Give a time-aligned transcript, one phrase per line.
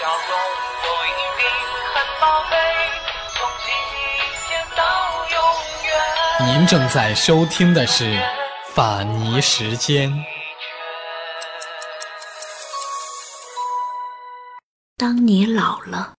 [0.00, 0.16] 笑容
[0.82, 1.44] 都一定
[1.92, 2.56] 很宝贝，
[3.34, 4.82] 从今天到
[5.28, 5.36] 永
[5.84, 6.56] 远。
[6.58, 8.04] 您正在收听的是
[8.72, 10.10] 《法尼时间》。
[14.96, 16.14] 当你老了，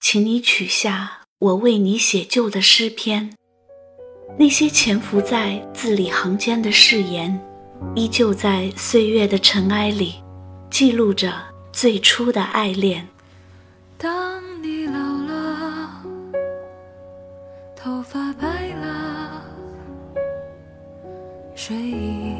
[0.00, 3.36] 请你取下我为你写就的诗篇，
[4.38, 7.44] 那些潜伏在字里行间的誓言，
[7.96, 10.22] 依旧在岁月的尘埃里，
[10.70, 11.32] 记录着
[11.72, 13.08] 最初的爱恋。
[18.08, 19.42] 发白了，
[21.56, 22.35] 睡意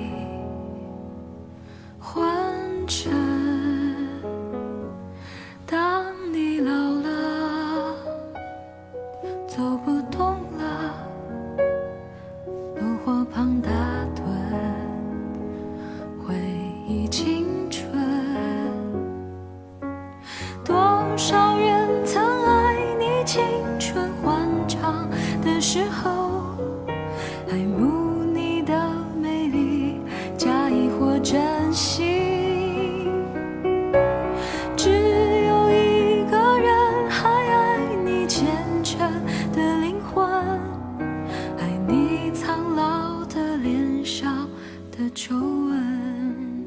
[45.06, 46.66] 的皱纹。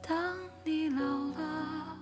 [0.00, 1.98] 当你老了，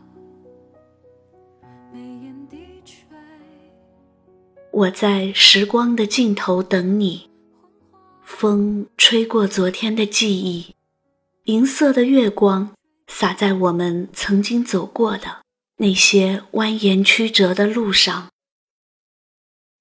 [4.73, 7.29] 我在时光的尽头等你，
[8.23, 10.77] 风吹过昨天的记忆，
[11.47, 12.73] 银色的月光
[13.09, 15.43] 洒在我们曾经走过的
[15.79, 18.29] 那些蜿蜒曲折的路上。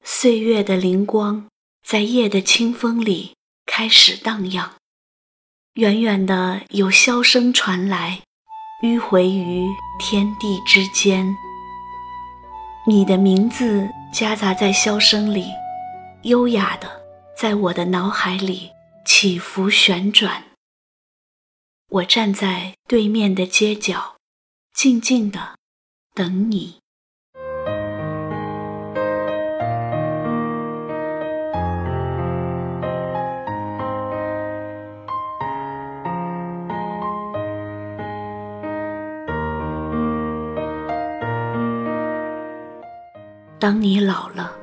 [0.04, 1.48] 岁月的灵光
[1.86, 3.36] 在夜的清风里
[3.68, 4.79] 开始荡漾，
[5.76, 8.22] 远远的有箫声传来，
[8.84, 9.68] 迂回于
[10.00, 11.38] 天地之间。
[12.88, 15.46] 你的名字夹杂在箫声里，
[16.24, 16.90] 优雅的
[17.38, 18.72] 在我的脑海里
[19.06, 20.44] 起伏旋转。
[21.90, 24.18] 我站在对面的街角，
[24.74, 25.56] 静静的
[26.14, 26.80] 等你。
[43.60, 44.54] 当你老了，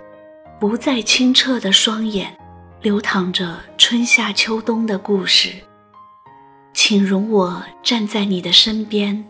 [0.58, 2.34] 不再清澈的双眼，
[2.80, 5.50] 流淌着春夏秋冬的故事。
[6.72, 9.22] 请容我站在你的身边，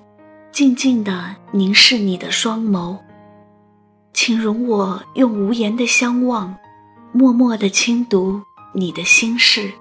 [0.52, 2.96] 静静地凝视你的双眸。
[4.12, 6.56] 请容我用无言的相望，
[7.10, 8.40] 默默地轻读
[8.72, 9.72] 你的心事。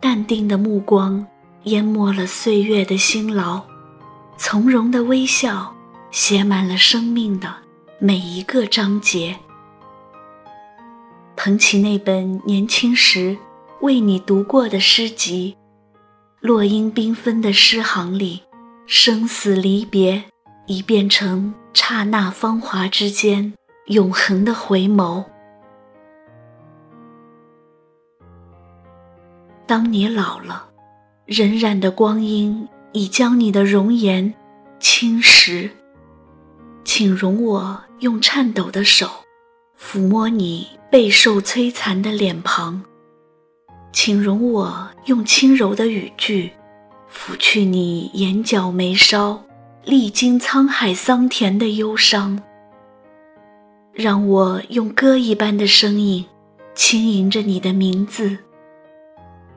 [0.00, 1.26] 淡定的目光
[1.64, 3.60] 淹没了岁月的辛劳，
[4.38, 5.74] 从容的微笑
[6.10, 7.54] 写满了生命的
[8.04, 9.36] 每一个章节。
[11.36, 13.38] 捧起那本年轻时
[13.80, 15.56] 为你读过的诗集。
[16.40, 18.42] 落英缤纷的诗行里，
[18.88, 20.24] 生死离别
[20.66, 23.54] 已变成刹那芳华之间
[23.86, 25.24] 永恒的回眸。
[29.64, 30.70] 当你老了，
[31.28, 34.34] 荏苒的光阴已将你的容颜
[34.80, 35.70] 侵蚀，
[37.02, 39.10] 请容我用颤抖的手
[39.76, 42.80] 抚摸你备受摧残的脸庞。
[43.92, 46.52] 请容我用轻柔的语句，
[47.12, 49.42] 抚去你眼角眉梢
[49.84, 52.40] 历经沧海桑田的忧伤。
[53.92, 56.24] 让我用歌一般的声音，
[56.72, 58.38] 轻吟着你的名字。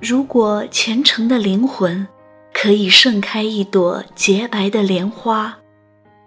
[0.01, 2.07] 如果虔诚的灵魂
[2.51, 5.55] 可以盛开一朵洁白的莲花，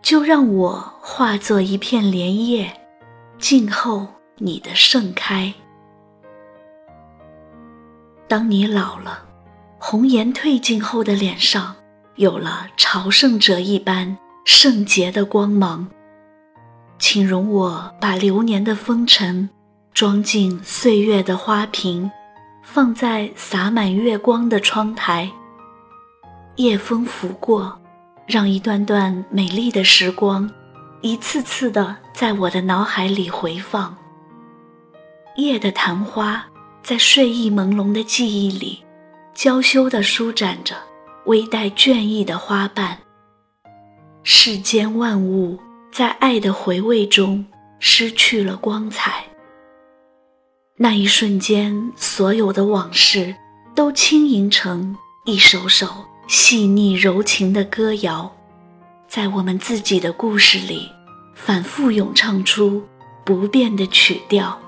[0.09, 2.73] 就让我化作一片莲叶，
[3.39, 4.07] 静候
[4.39, 5.53] 你的盛开。
[8.27, 9.23] 当你老了，
[9.79, 11.77] 红颜褪尽后的脸上
[12.15, 14.17] 有了朝圣者一般
[14.47, 15.87] 圣洁的光芒，
[16.99, 19.51] 请容我把流年的风尘
[19.93, 22.11] 装进岁月的花瓶，
[22.63, 25.31] 放在洒满月光的窗台。
[26.57, 27.79] 夜风拂过，
[28.29, 30.49] 让一段段美丽的时光
[31.01, 33.97] 一次次的在我的脑海里回放。
[35.37, 36.45] 夜的昙花。
[36.81, 38.83] 在睡意朦胧的记忆里，
[39.35, 40.75] 娇羞地舒展着
[41.27, 42.97] 微带倦意的花瓣。
[44.23, 45.59] 世间万物
[45.93, 47.45] 在爱的回味中
[47.79, 49.23] 失去了光彩。
[50.77, 53.37] 那一瞬间，所有的往事
[53.75, 54.97] 都轻盈成
[55.27, 55.89] 一首首
[56.29, 58.37] 细腻柔情的歌谣，
[59.09, 60.93] 在我们自己的故事里，
[61.35, 62.87] 反复咏唱出
[63.25, 64.61] 不变的曲调。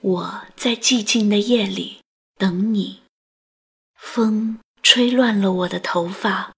[0.00, 1.98] 我在寂静的夜里
[2.38, 3.00] 等你，
[3.96, 4.58] 风
[5.00, 6.52] 吹乱了我的头发，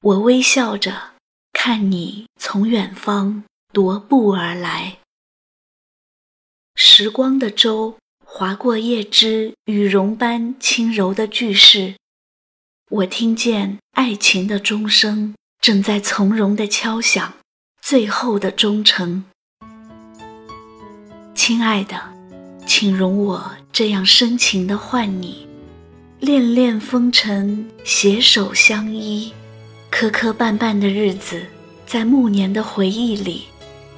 [0.00, 1.12] 我微笑着
[1.52, 4.98] 看你从远方踱步而来。
[6.74, 11.94] 时光的舟划过叶枝羽绒般轻柔的句式，
[12.90, 17.34] 我听见爱情的钟声正在从容的敲响
[17.80, 19.24] 最后的钟声，
[21.32, 22.10] 亲爱的。
[22.66, 25.46] 请容我这样深情的唤你，
[26.22, 29.32] 恋恋风尘，携手相依，
[29.90, 31.44] 磕磕绊绊的日子，
[31.84, 33.46] 在暮年的回忆里，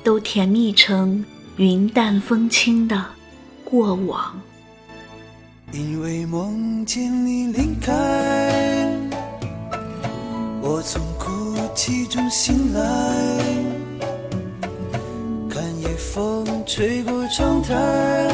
[0.03, 1.23] 都甜蜜成
[1.59, 3.05] 云淡风轻的
[3.63, 4.41] 过往。
[5.71, 7.93] 因为梦见你离开，
[10.63, 12.81] 我从哭泣中醒来，
[15.51, 18.34] 看夜风吹过窗台。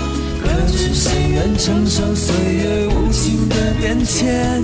[0.51, 4.61] 可知谁愿承受岁月无情的变迁？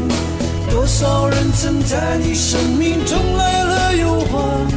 [0.69, 4.67] 多少人曾在你生命中来了又还，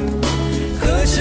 [0.81, 1.21] 可知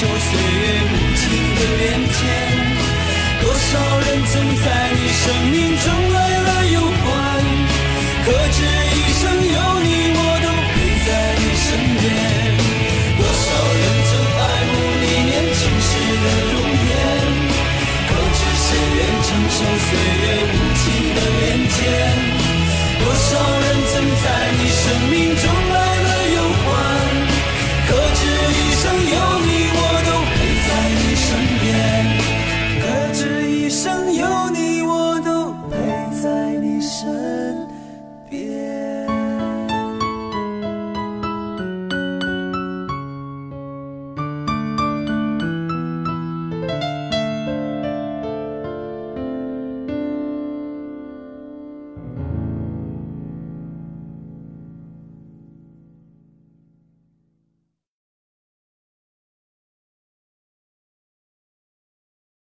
[0.00, 1.22] 守岁月无情
[1.56, 1.82] 的变
[2.14, 2.18] 迁。
[3.42, 4.32] 多少人曾
[4.64, 7.04] 在你生命中来了又还，
[8.24, 8.87] 可知？